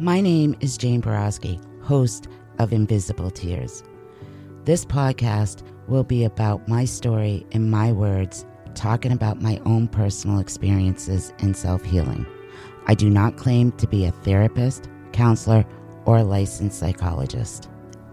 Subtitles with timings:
[0.00, 2.28] My name is Jane Boroski, host
[2.60, 3.82] of Invisible Tears.
[4.64, 10.38] This podcast will be about my story in my words, talking about my own personal
[10.38, 12.24] experiences in self healing.
[12.86, 15.66] I do not claim to be a therapist, counselor,
[16.04, 17.68] or licensed psychologist.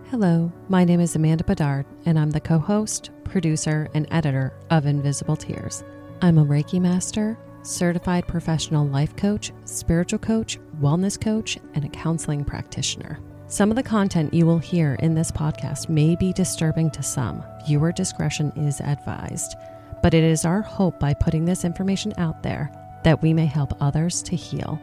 [0.10, 4.88] Hello, my name is Amanda Bedard, and I'm the co host, producer, and editor of
[4.88, 5.84] Invisible Tears.
[6.24, 12.44] I'm a Reiki master, certified professional life coach, spiritual coach, wellness coach, and a counseling
[12.44, 13.20] practitioner.
[13.48, 17.44] Some of the content you will hear in this podcast may be disturbing to some.
[17.68, 19.56] Viewer discretion is advised.
[20.02, 22.72] But it is our hope by putting this information out there
[23.04, 24.80] that we may help others to heal.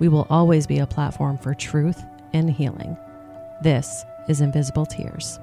[0.00, 2.96] We will always be a platform for truth and healing.
[3.62, 5.38] This is Invisible Tears.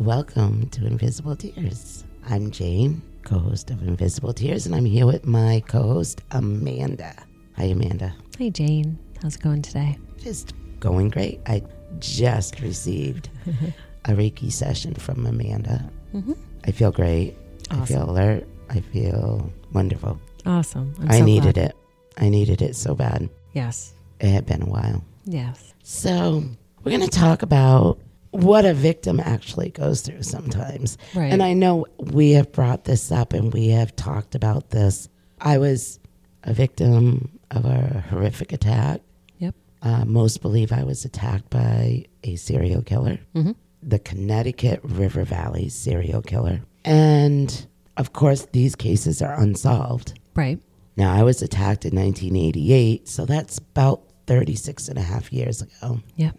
[0.00, 2.04] Welcome to Invisible Tears.
[2.26, 7.14] I'm Jane, co host of Invisible Tears, and I'm here with my co host, Amanda.
[7.58, 8.14] Hi, Amanda.
[8.38, 8.98] Hi, Jane.
[9.22, 9.98] How's it going today?
[10.16, 11.40] Just going great.
[11.44, 11.62] I
[11.98, 13.28] just received
[14.06, 15.90] a Reiki session from Amanda.
[16.14, 16.32] Mm-hmm.
[16.64, 17.36] I feel great.
[17.70, 18.48] I feel alert.
[18.70, 20.18] I feel wonderful.
[20.46, 20.94] Awesome.
[21.00, 21.66] I'm I so needed glad.
[21.72, 21.76] it.
[22.16, 23.28] I needed it so bad.
[23.52, 23.92] Yes.
[24.18, 25.04] It had been a while.
[25.26, 25.74] Yes.
[25.82, 26.42] So,
[26.84, 27.98] we're going to talk about
[28.32, 30.96] what a victim actually goes through sometimes.
[31.14, 31.32] Right.
[31.32, 35.08] And I know we have brought this up and we have talked about this.
[35.40, 35.98] I was
[36.44, 39.00] a victim of a horrific attack.
[39.38, 39.54] Yep.
[39.82, 43.52] Uh, most believe I was attacked by a serial killer, Mm-hmm.
[43.82, 46.60] the Connecticut River Valley serial killer.
[46.84, 50.18] And of course, these cases are unsolved.
[50.34, 50.60] Right.
[50.96, 56.00] Now, I was attacked in 1988, so that's about 36 and a half years ago.
[56.16, 56.38] Yep.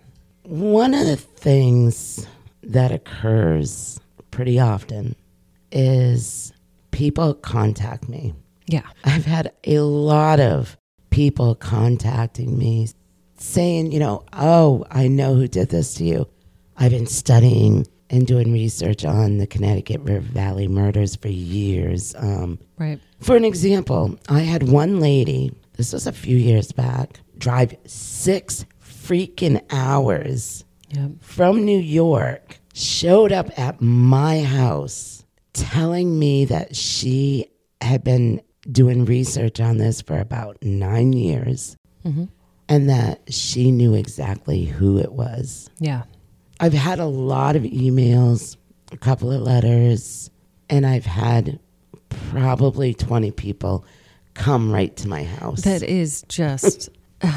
[0.51, 2.27] One of the things
[2.61, 4.01] that occurs
[4.31, 5.15] pretty often
[5.71, 6.51] is
[6.91, 8.33] people contact me.
[8.67, 8.81] Yeah.
[9.05, 10.75] I've had a lot of
[11.09, 12.89] people contacting me
[13.37, 16.27] saying, you know, oh, I know who did this to you.
[16.75, 22.13] I've been studying and doing research on the Connecticut River Valley murders for years.
[22.17, 22.99] Um, Right.
[23.21, 28.65] for an example, I had one lady, this was a few years back, drive six
[29.11, 30.63] freaking hours
[30.93, 31.11] Yep.
[31.21, 37.45] from New York, showed up at my house telling me that she
[37.81, 38.41] had been
[38.71, 42.25] doing research on this for about nine years Mm-hmm.
[42.69, 45.69] and that she knew exactly who it was.
[45.79, 46.03] Yeah.
[46.59, 48.55] I've had a lot of emails,
[48.91, 50.29] a couple of letters,
[50.69, 51.59] and I've had
[52.09, 53.85] probably 20 people
[54.33, 55.61] come right to my house.
[55.61, 56.89] That is just.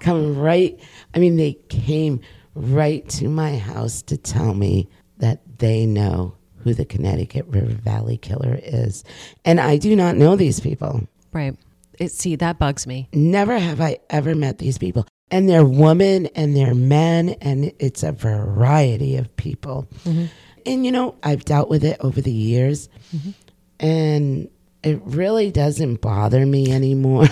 [0.00, 0.78] come right,
[1.14, 2.20] I mean, they came
[2.54, 4.88] right to my house to tell me
[5.18, 9.04] that they know who the Connecticut River Valley killer is.
[9.44, 11.06] And I do not know these people.
[11.32, 11.56] right.
[11.98, 13.10] It, see, that bugs me.
[13.12, 15.06] Never have I ever met these people.
[15.30, 19.86] And they're women and they're men, and it's a variety of people.
[20.04, 20.24] Mm-hmm.
[20.64, 23.30] And you know, I've dealt with it over the years, mm-hmm.
[23.78, 24.48] and
[24.82, 27.28] it really doesn't bother me anymore.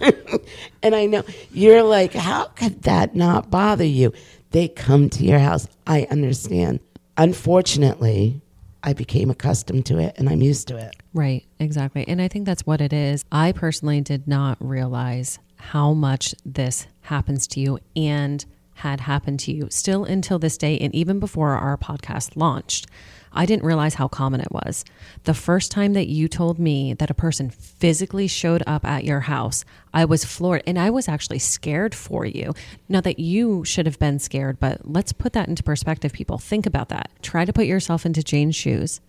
[0.82, 4.12] and I know you're like, how could that not bother you?
[4.50, 5.66] They come to your house.
[5.86, 6.80] I understand.
[7.16, 8.42] Unfortunately,
[8.82, 10.94] I became accustomed to it and I'm used to it.
[11.14, 12.06] Right, exactly.
[12.08, 13.24] And I think that's what it is.
[13.30, 19.52] I personally did not realize how much this happens to you and had happened to
[19.52, 20.78] you still until this day.
[20.78, 22.86] And even before our podcast launched,
[23.32, 24.84] I didn't realize how common it was.
[25.24, 29.20] The first time that you told me that a person physically showed up at your
[29.20, 29.64] house,
[29.94, 32.54] I was floored and I was actually scared for you.
[32.88, 36.38] Not that you should have been scared, but let's put that into perspective, people.
[36.38, 37.10] Think about that.
[37.22, 39.00] Try to put yourself into Jane's shoes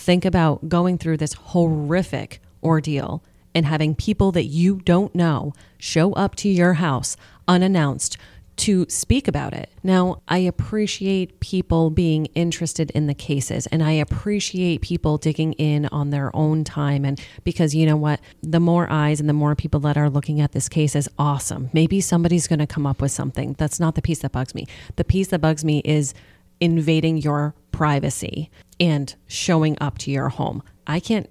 [0.00, 3.22] think about going through this horrific ordeal
[3.54, 7.16] and having people that you don't know show up to your house
[7.46, 8.16] unannounced
[8.60, 9.70] to speak about it.
[9.82, 15.86] Now, I appreciate people being interested in the cases and I appreciate people digging in
[15.86, 17.06] on their own time.
[17.06, 18.20] And because you know what?
[18.42, 21.70] The more eyes and the more people that are looking at this case is awesome.
[21.72, 23.54] Maybe somebody's going to come up with something.
[23.56, 24.66] That's not the piece that bugs me.
[24.96, 26.12] The piece that bugs me is
[26.60, 30.62] invading your privacy and showing up to your home.
[30.86, 31.30] I can't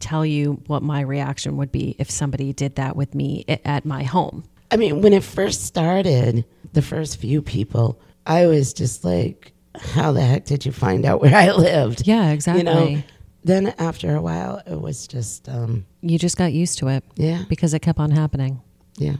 [0.00, 3.86] tell you what my reaction would be if somebody did that with me eh, at
[3.86, 4.44] my home.
[4.70, 10.12] I mean, when it first started, the first few people, I was just like, how
[10.12, 12.06] the heck did you find out where I lived?
[12.06, 12.60] Yeah, exactly.
[12.60, 13.02] You know,
[13.44, 15.48] then after a while, it was just.
[15.48, 17.04] Um, you just got used to it.
[17.16, 17.44] Yeah.
[17.48, 18.60] Because it kept on happening.
[18.96, 19.16] Yeah.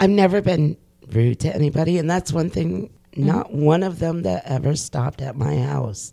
[0.00, 0.76] I've never been
[1.12, 1.98] rude to anybody.
[1.98, 3.26] And that's one thing, mm-hmm.
[3.26, 6.12] not one of them that ever stopped at my house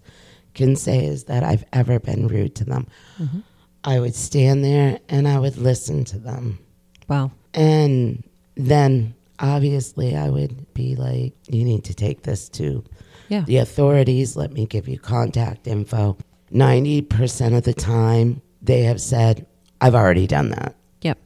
[0.53, 2.87] can say is that I've ever been rude to them.
[3.19, 3.39] Mm-hmm.
[3.83, 6.59] I would stand there and I would listen to them.
[7.07, 7.31] Wow.
[7.53, 8.23] And
[8.55, 12.83] then obviously I would be like, you need to take this to
[13.29, 13.41] yeah.
[13.41, 14.35] the authorities.
[14.35, 16.17] Let me give you contact info.
[16.51, 19.45] 90% of the time, they have said,
[19.81, 20.75] I've already done that.
[21.01, 21.17] Yep.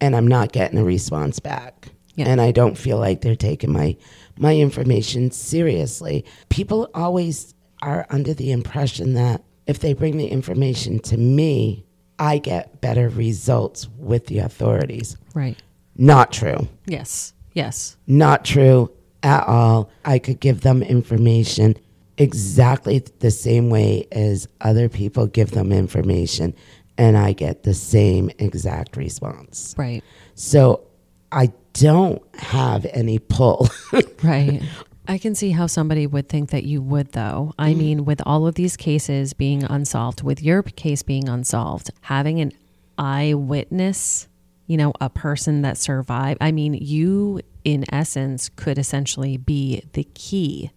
[0.00, 1.88] And I'm not getting a response back.
[2.14, 2.28] Yep.
[2.28, 3.96] And I don't feel like they're taking my,
[4.38, 6.24] my information seriously.
[6.48, 11.84] People always are under the impression that if they bring the information to me,
[12.18, 15.16] I get better results with the authorities.
[15.34, 15.56] Right.
[15.98, 16.68] Not true.
[16.86, 17.34] Yes.
[17.52, 17.96] Yes.
[18.06, 18.90] Not true
[19.22, 19.90] at all.
[20.04, 21.76] I could give them information
[22.16, 26.54] exactly the same way as other people give them information,
[26.96, 29.74] and I get the same exact response.
[29.76, 30.02] Right.
[30.34, 30.86] So
[31.32, 33.68] I don't have any pull.
[34.22, 34.62] right.
[35.06, 37.54] I can see how somebody would think that you would, though.
[37.58, 37.78] I mm.
[37.78, 42.52] mean, with all of these cases being unsolved, with your case being unsolved, having an
[42.98, 44.28] eyewitness
[44.68, 46.38] you know, a person that survived.
[46.40, 50.70] I mean, you, in essence, could essentially be the key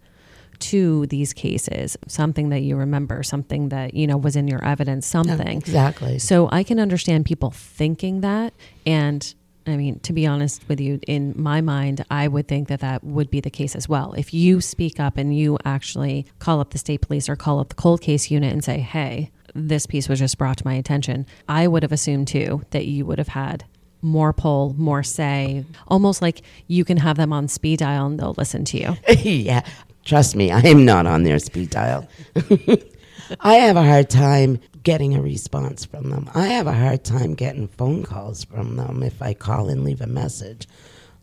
[0.58, 5.06] to these cases, something that you remember, something that, you know, was in your evidence,
[5.06, 5.58] something.
[5.58, 6.18] Exactly.
[6.18, 8.54] So I can understand people thinking that.
[8.86, 9.34] And
[9.66, 13.04] I mean, to be honest with you, in my mind, I would think that that
[13.04, 14.12] would be the case as well.
[14.14, 17.68] If you speak up and you actually call up the state police or call up
[17.68, 21.26] the cold case unit and say, hey, this piece was just brought to my attention,
[21.48, 23.64] I would have assumed too that you would have had
[24.02, 28.34] more pull, more say, almost like you can have them on speed dial and they'll
[28.36, 28.96] listen to you.
[29.18, 29.62] yeah.
[30.04, 32.08] Trust me, I am not on their speed dial.
[33.40, 36.28] I have a hard time getting a response from them.
[36.34, 40.00] I have a hard time getting phone calls from them if I call and leave
[40.00, 40.66] a message.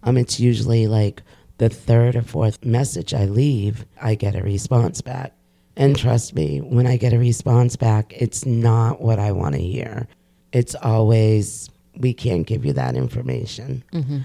[0.03, 1.21] Um, it's usually like
[1.57, 5.33] the third or fourth message I leave, I get a response back.
[5.75, 9.61] And trust me, when I get a response back, it's not what I want to
[9.61, 10.07] hear.
[10.51, 13.83] It's always, we can't give you that information.
[13.93, 14.19] Mm-hmm.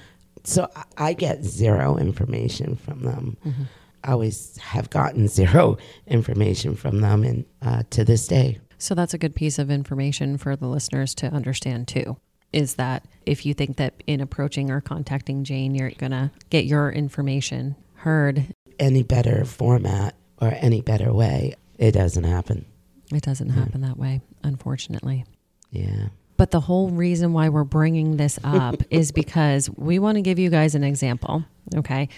[0.44, 0.69] So
[0.99, 3.37] I, get zero information from them.
[3.46, 3.62] Mm-hmm.
[4.05, 8.58] I always have gotten zero information from them, and uh, to this day.
[8.76, 12.19] So that's a good piece of information for the listeners to understand too.
[12.52, 16.93] Is that if you think that in approaching or contacting Jane, you're gonna get your
[16.93, 18.46] information heard,
[18.78, 22.67] any better format or any better way, it doesn't happen.
[23.12, 25.25] It doesn't happen that way, unfortunately.
[25.70, 26.08] Yeah.
[26.36, 30.38] But the whole reason why we're bringing this up is because we want to give
[30.38, 31.44] you guys an example.
[31.76, 32.08] Okay.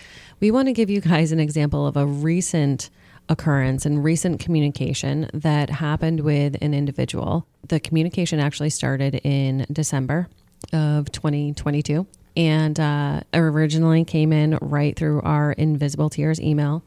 [0.41, 2.91] We want to give you guys an example of a recent
[3.29, 7.47] occurrence and recent communication that happened with an individual.
[7.69, 10.29] The communication actually started in December
[10.73, 16.83] of 2022 and uh, originally came in right through our Invisible Tears email.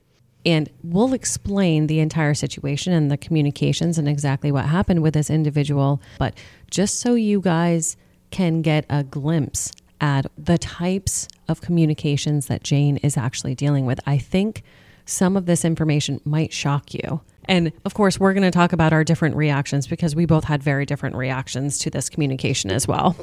[0.50, 5.30] And we'll explain the entire situation and the communications and exactly what happened with this
[5.30, 6.02] individual.
[6.18, 6.34] But
[6.72, 7.96] just so you guys
[8.32, 14.00] can get a glimpse at the types of communications that Jane is actually dealing with,
[14.08, 14.64] I think
[15.06, 17.22] some of this information might shock you.
[17.46, 20.64] And of course, we're going to talk about our different reactions because we both had
[20.64, 23.16] very different reactions to this communication as well.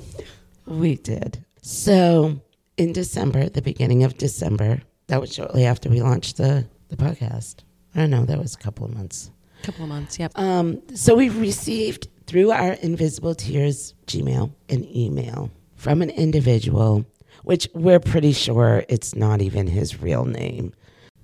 [0.65, 1.45] We did.
[1.63, 2.41] So,
[2.77, 7.57] in December, the beginning of December, that was shortly after we launched the the podcast.
[7.95, 8.25] I don't know.
[8.25, 9.31] That was a couple of months.
[9.63, 10.19] A couple of months.
[10.19, 10.33] Yep.
[10.37, 17.07] Um, so we received through our Invisible Tears Gmail an email from an individual,
[17.45, 20.73] which we're pretty sure it's not even his real name.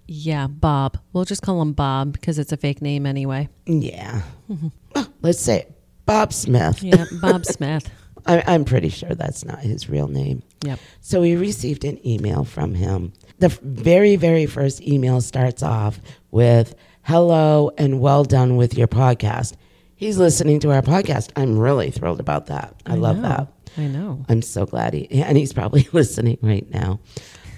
[0.07, 0.99] Yeah, Bob.
[1.12, 3.49] We'll just call him Bob because it's a fake name anyway.
[3.67, 4.23] Yeah.
[4.50, 5.02] Mm-hmm.
[5.23, 5.67] Let's say
[6.07, 6.83] Bob Smith.
[6.83, 7.88] Yeah, Bob Smith.
[8.26, 10.43] I, am pretty sure that's not his real name.
[10.64, 10.79] Yep.
[11.00, 13.12] So we received an email from him.
[13.43, 15.99] The very, very first email starts off
[16.31, 19.57] with hello and well done with your podcast.
[19.97, 21.31] He's listening to our podcast.
[21.35, 22.77] I'm really thrilled about that.
[22.87, 23.23] I, I love know.
[23.23, 23.49] that.
[23.77, 24.25] I know.
[24.29, 27.01] I'm so glad he, and he's probably listening right now.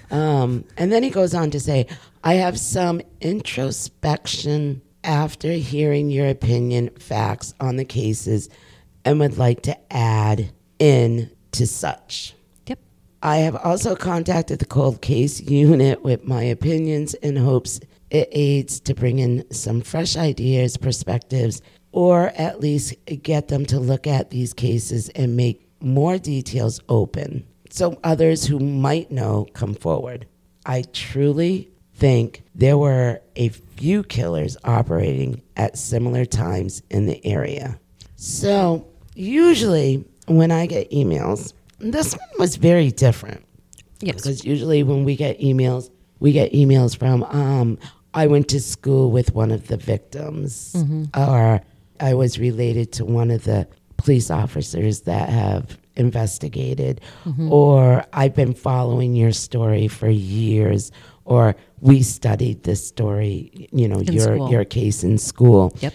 [0.09, 1.85] Um, and then he goes on to say,
[2.23, 8.49] I have some introspection after hearing your opinion, facts on the cases,
[9.05, 12.34] and would like to add in to such.
[13.25, 17.79] I have also contacted the cold case unit with my opinions in hopes
[18.11, 23.79] it aids to bring in some fresh ideas, perspectives, or at least get them to
[23.79, 29.73] look at these cases and make more details open so others who might know come
[29.73, 30.27] forward.
[30.63, 37.79] I truly think there were a few killers operating at similar times in the area.
[38.17, 43.43] So, usually when I get emails, this one was very different.
[44.01, 44.15] Yes.
[44.15, 45.89] Because usually when we get emails,
[46.19, 47.77] we get emails from, um,
[48.13, 50.75] I went to school with one of the victims,
[51.17, 51.61] or
[51.99, 53.67] I was related to one of the
[53.97, 57.01] police officers that have investigated,
[57.49, 60.91] or I've been following your story for years,
[61.25, 64.51] or we studied this story, you know, In your school.
[64.51, 65.73] your case in school.
[65.79, 65.93] Yep.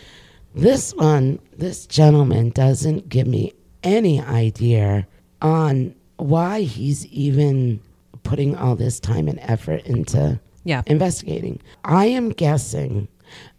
[0.54, 5.06] This one, this gentleman doesn't give me any idea
[5.42, 7.80] on why he's even
[8.22, 10.82] putting all this time and effort into Yeah.
[10.86, 11.60] investigating.
[11.84, 13.08] I am guessing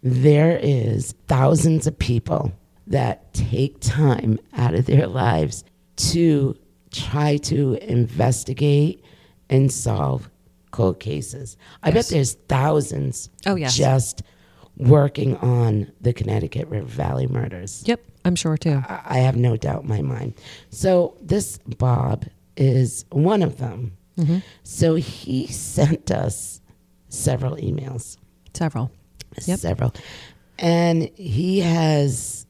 [0.02, 2.52] there is thousands of people
[2.86, 5.64] that take time out of their lives
[5.96, 6.56] to
[6.90, 9.02] try to investigate
[9.50, 10.28] and solve
[10.70, 11.56] cold cases.
[11.82, 13.76] I bet there's thousands Oh, yes.
[13.76, 14.22] just
[14.76, 17.82] working on the Connecticut River Valley murders.
[17.86, 18.00] Yep.
[18.24, 18.82] I'm sure too.
[18.88, 20.34] I I have no doubt in my mind.
[20.70, 22.24] So this Bob
[22.56, 23.96] is one of them.
[24.18, 24.38] Mm-hmm.
[24.62, 26.60] So he sent us
[27.08, 28.16] several emails,
[28.54, 28.90] Several.
[29.46, 29.58] Yep.
[29.58, 29.94] several,
[30.58, 32.46] and he has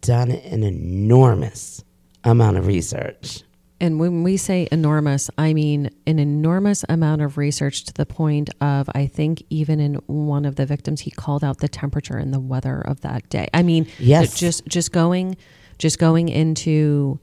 [0.00, 1.84] done an enormous
[2.24, 3.42] amount of research.
[3.84, 8.48] And when we say enormous, I mean an enormous amount of research to the point
[8.62, 12.32] of, I think, even in one of the victims, he called out the temperature and
[12.32, 13.48] the weather of that day.
[13.52, 14.38] I mean, Yes.
[14.38, 15.36] just just going,
[15.76, 17.18] just going into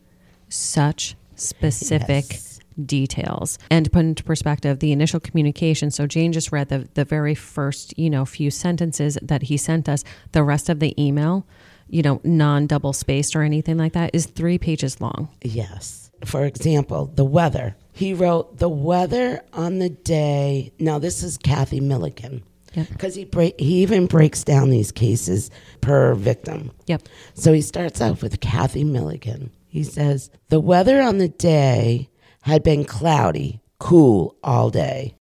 [0.49, 2.59] such specific Yes.
[2.85, 5.89] details and to put into perspective the initial communication.
[5.89, 9.89] So Jane just read the the very first, you know, few sentences that he sent
[9.89, 10.03] us.
[10.33, 11.43] The rest of the email,
[11.89, 15.29] you know, non double spaced or anything like that, is three pages long.
[15.41, 16.10] Yes.
[16.25, 17.75] For example, the weather.
[17.93, 20.71] He wrote the weather on the day.
[20.79, 22.43] Now this is Cathy Millican.
[22.73, 22.87] Yep.
[22.89, 25.51] Because he break, he even breaks down these cases
[25.81, 26.71] per victim.
[26.87, 27.03] Yep.
[27.33, 29.49] So he starts off with Cathy Millican.
[29.67, 32.09] He says, The weather on the day
[32.43, 35.15] had been cloudy, cool all day.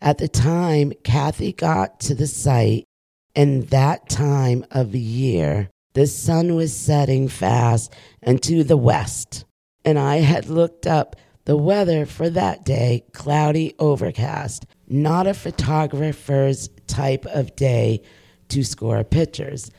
[0.00, 2.84] At the time Cathy got to the site,
[3.34, 7.92] in that time of year, the sun was setting fast
[8.22, 9.44] and to the west.
[9.84, 16.68] And I had looked up the weather for that day cloudy, overcast, not a photographer's
[16.86, 18.02] type of day
[18.48, 19.70] to score pictures.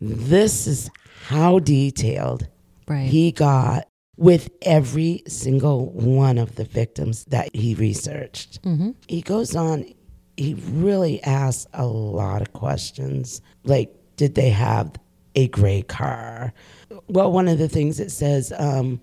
[0.00, 0.90] This is
[1.26, 2.48] how detailed
[2.86, 3.08] Right.
[3.08, 8.62] he got with every single one of the victims that he researched.
[8.62, 8.92] Mm-hmm.
[9.06, 9.84] He goes on,
[10.36, 14.92] he really asks a lot of questions like, did they have
[15.34, 16.52] a gray car?
[17.08, 19.00] Well, one of the things it says um,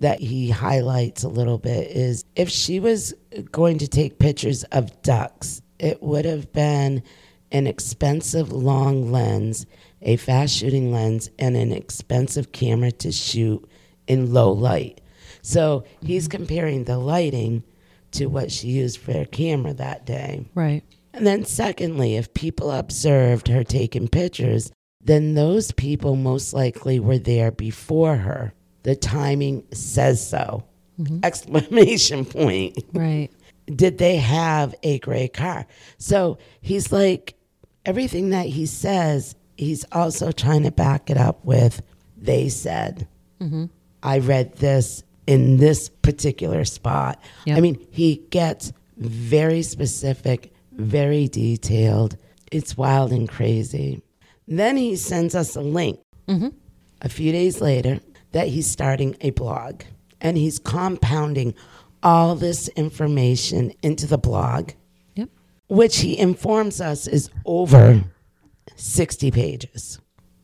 [0.00, 3.14] that he highlights a little bit is if she was
[3.50, 7.02] going to take pictures of ducks, it would have been
[7.50, 9.66] an expensive long lens,
[10.02, 13.68] a fast shooting lens, and an expensive camera to shoot
[14.06, 15.00] in low light.
[15.42, 16.36] So he's mm-hmm.
[16.36, 17.64] comparing the lighting
[18.12, 20.46] to what she used for her camera that day.
[20.54, 20.82] Right.
[21.12, 27.18] And then, secondly, if people observed her taking pictures, then those people most likely were
[27.18, 28.52] there before her.
[28.82, 30.64] The timing says so.
[31.00, 31.20] Mm-hmm.
[31.22, 32.78] Exclamation point.
[32.92, 33.30] Right.
[33.66, 35.66] Did they have a gray car?
[35.98, 37.34] So he's like,
[37.84, 41.82] everything that he says, he's also trying to back it up with,
[42.16, 43.06] they said.
[43.40, 43.66] Mm-hmm.
[44.02, 47.22] I read this in this particular spot.
[47.44, 47.58] Yep.
[47.58, 52.16] I mean, he gets very specific, very detailed.
[52.50, 54.02] It's wild and crazy.
[54.46, 56.48] Then he sends us a link mm-hmm.
[57.02, 58.00] a few days later
[58.32, 59.82] that he's starting a blog
[60.20, 61.54] and he's compounding
[62.02, 64.70] all this information into the blog,
[65.16, 65.30] Yep.
[65.68, 68.04] which he informs us is over
[68.76, 69.98] 60 pages.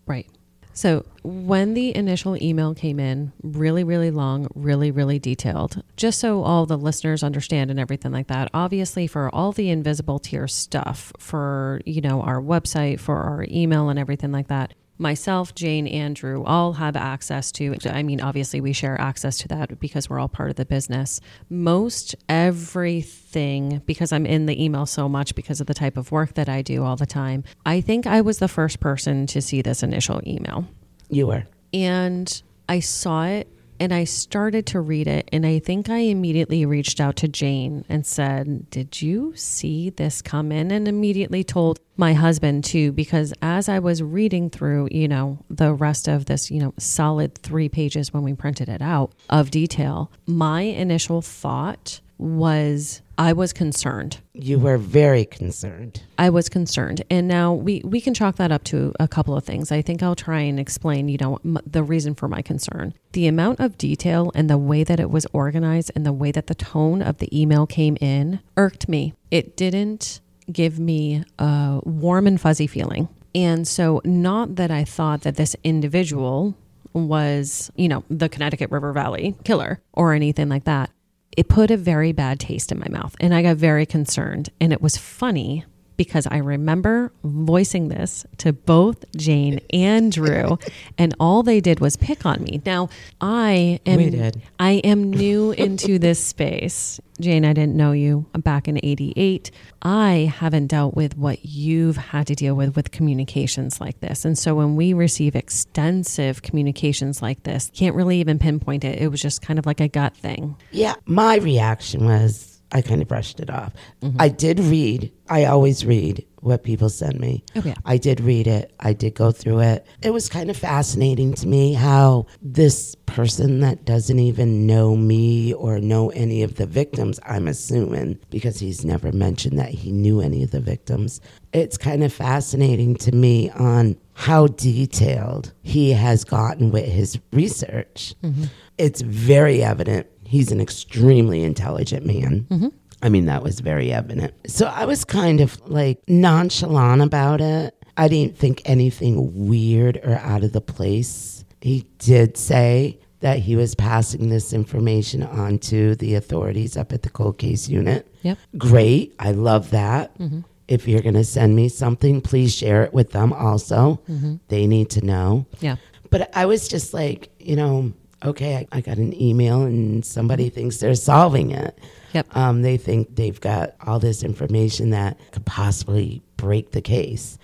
[0.06, 0.28] Right.
[0.76, 6.42] So when the initial email came in, really, really long, really, really detailed, just so
[6.42, 11.12] all the listeners understand and everything like that, obviously for all the Invisible Tears stuff,
[11.16, 16.42] for, you know, our website, for our email and everything like that, myself, Jane, Andrew
[16.44, 17.76] all have access to.
[17.86, 21.20] I mean, obviously, we share access to that because we're all part of the business.
[21.48, 26.34] Most everything, because I'm in the email so much because of the type of work
[26.34, 29.62] that I do all the time, I think I was the first person to see
[29.62, 30.66] this initial email.
[31.08, 31.44] You were.
[31.72, 33.48] And I saw it
[33.84, 35.28] and I started to read it.
[35.30, 40.22] And I think I immediately reached out to Jane and said, Did you see this
[40.22, 40.70] come in?
[40.70, 45.74] And immediately told my husband too, because as I was reading through, you know, the
[45.74, 50.10] rest of this, you know, solid three pages when we printed it out of detail,
[50.26, 54.18] my initial thought was I was concerned.
[54.32, 56.02] You were very concerned.
[56.18, 57.02] I was concerned.
[57.10, 59.70] And now we, we can chalk that up to a couple of things.
[59.70, 62.94] I think I'll try and explain, you know, m- the reason for my concern.
[63.12, 66.48] The amount of detail and the way that it was organized and the way that
[66.48, 69.14] the tone of the email came in irked me.
[69.30, 73.08] It didn't give me a warm and fuzzy feeling.
[73.34, 76.54] And so, not that I thought that this individual
[76.92, 80.90] was, you know, the Connecticut River Valley killer or anything like that
[81.36, 84.50] it put a very bad taste in my mouth and I got very concerned.
[84.60, 85.64] And it was funny
[85.96, 90.58] because I remember voicing this to both Jane and Drew,
[90.98, 92.60] and all they did was pick on me.
[92.64, 92.88] Now,
[93.20, 94.32] I am.
[94.58, 97.00] I am new into this space.
[97.20, 99.50] Jane, I didn't know you back in 88.
[99.82, 104.24] I haven't dealt with what you've had to deal with with communications like this.
[104.24, 109.00] And so when we receive extensive communications like this, can't really even pinpoint it.
[109.00, 110.56] It was just kind of like a gut thing.
[110.72, 113.72] Yeah, my reaction was I kind of brushed it off.
[114.02, 114.20] Mm-hmm.
[114.20, 115.12] I did read.
[115.28, 117.42] I always read what people send me.
[117.54, 117.74] Yeah.
[117.86, 118.74] I did read it.
[118.80, 119.86] I did go through it.
[120.02, 125.54] It was kind of fascinating to me how this person that doesn't even know me
[125.54, 130.20] or know any of the victims, I'm assuming, because he's never mentioned that he knew
[130.20, 131.20] any of the victims.
[131.54, 138.14] It's kind of fascinating to me on how detailed he has gotten with his research.
[138.22, 138.44] Mm-hmm.
[138.76, 142.44] It's very evident he's an extremely intelligent man.
[142.50, 142.68] Mm-hmm.
[143.02, 144.34] I mean, that was very evident.
[144.48, 147.72] So I was kind of like nonchalant about it.
[147.96, 151.44] I didn't think anything weird or out of the place.
[151.60, 157.02] He did say that he was passing this information on to the authorities up at
[157.02, 158.12] the cold case unit.
[158.22, 158.38] Yep.
[158.58, 159.14] Great.
[159.20, 160.18] I love that.
[160.18, 160.40] Mm-hmm.
[160.66, 164.00] If you're going to send me something, please share it with them also.
[164.10, 164.36] Mm-hmm.
[164.48, 165.46] They need to know.
[165.60, 165.76] Yeah.
[166.10, 167.92] But I was just like, you know,
[168.24, 171.78] okay, I, I got an email and somebody thinks they're solving it.
[172.12, 172.36] Yep.
[172.36, 177.38] Um, they think they've got all this information that could possibly break the case.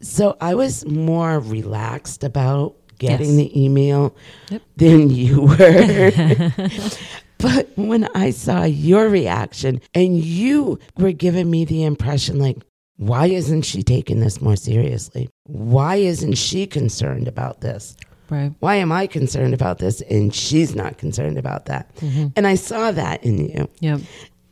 [0.00, 3.36] So I was more relaxed about getting Yes.
[3.36, 4.14] the email
[4.50, 4.62] Yep.
[4.76, 6.52] than you were.
[7.38, 12.58] but when I saw your reaction and you were giving me the impression like,
[12.96, 15.30] why isn't she taking this more seriously?
[15.44, 17.96] Why isn't she concerned about this?
[18.30, 18.52] Right.
[18.60, 21.94] Why am I concerned about this and she's not concerned about that?
[21.96, 22.28] Mm-hmm.
[22.36, 23.68] And I saw that in you.
[23.80, 24.00] Yep.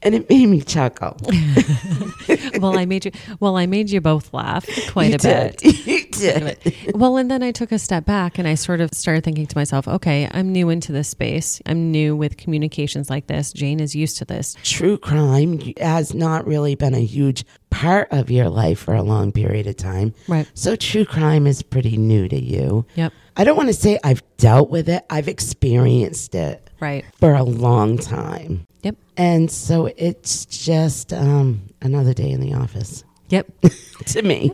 [0.02, 1.16] And it made me chuckle.
[2.60, 3.10] well, I made you.
[3.40, 5.56] Well, I made you both laugh quite You a bit.
[5.58, 5.86] did.
[5.86, 6.04] You
[6.64, 6.92] did.
[6.94, 9.56] Well, and then I took a step back and I sort of started thinking to
[9.56, 11.60] myself, okay, I'm new into this space.
[11.66, 13.52] I'm new with communications like this.
[13.52, 14.56] Jane is used to this.
[14.62, 19.32] True crime has not really been a huge part of your life for a long
[19.32, 20.14] period of time.
[20.26, 20.50] Right.
[20.54, 22.86] So true crime is pretty new to you.
[22.94, 23.12] Yep.
[23.36, 27.04] I don't want to say I've dealt with it, I've experienced it Right.
[27.20, 28.66] for a long time.
[28.82, 28.96] Yep.
[29.16, 33.50] And so it's just um, another day in the office Yep.
[34.06, 34.52] to me.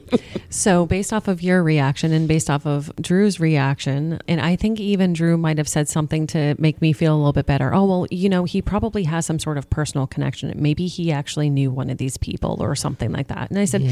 [0.50, 4.80] So, based off of your reaction and based off of Drew's reaction, and I think
[4.80, 7.72] even Drew might have said something to make me feel a little bit better.
[7.74, 10.52] Oh, well, you know, he probably has some sort of personal connection.
[10.56, 13.50] Maybe he actually knew one of these people or something like that.
[13.50, 13.82] And I said,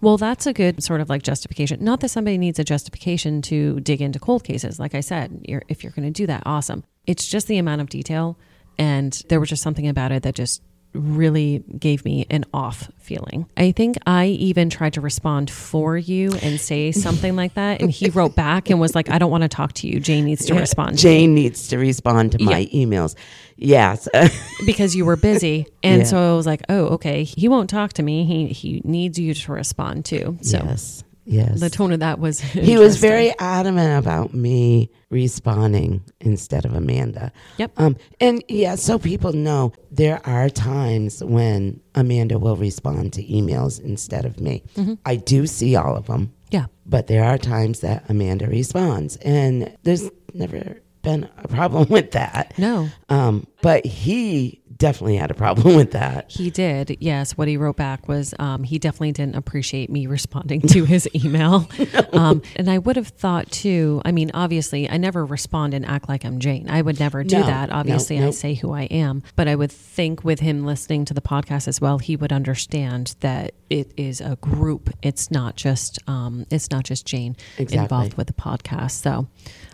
[0.00, 1.82] well, that's a good sort of like justification.
[1.82, 4.78] Not that somebody needs a justification to dig into cold cases.
[4.78, 6.84] Like I said, you're, if you're going to do that, awesome.
[7.06, 8.38] It's just the amount of detail.
[8.78, 10.62] And there was just something about it that just
[10.94, 13.46] really gave me an off feeling.
[13.56, 17.80] I think I even tried to respond for you and say something like that.
[17.80, 20.00] And he wrote back and was like, I don't want to talk to you.
[20.00, 23.14] Jane needs to respond Jane needs to respond to my emails.
[23.56, 24.08] Yes.
[24.66, 25.66] because you were busy.
[25.82, 26.06] And Yeah.
[26.06, 27.24] so I was like, oh, okay.
[27.24, 28.24] He won't talk to me.
[28.24, 30.38] He, he needs you to respond too.
[30.42, 31.04] So yes.
[31.28, 31.60] Yes.
[31.60, 37.32] the tone of that was, he was very adamant about me responding instead of Amanda.
[37.58, 37.72] Yep.
[37.76, 43.78] Um, and yeah, so people know there are times when Amanda will respond to emails
[43.78, 44.62] instead of me.
[44.76, 44.94] Mm-hmm.
[45.04, 46.66] I do see all of them, yeah.
[46.86, 52.58] but there are times that Amanda responds, and there's never been a problem with that.
[52.58, 52.88] No.
[53.08, 56.30] Um, but he definitely had a problem with that.
[56.30, 57.32] He did, yes.
[57.36, 61.68] What he wrote back was um, he definitely didn't appreciate me responding to his email.
[62.12, 66.08] um, and I would have thought too, I mean, obviously, I never respond and act
[66.08, 66.70] like I'm Jane.
[66.70, 67.70] I would never do No, that.
[67.70, 68.30] no, Obviously, I no.
[68.30, 69.22] say who I am.
[69.34, 73.16] But I would think with him listening to the podcast as well, he would understand
[73.20, 74.90] that it is a group.
[75.02, 77.82] It's not just um, it's not just Jane Exactly.
[77.82, 78.92] involved with the podcast.
[78.92, 79.28] So um,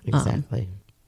[0.07, 0.69] Exactly.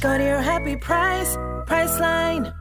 [0.00, 2.54] Go to your happy price, Priceline.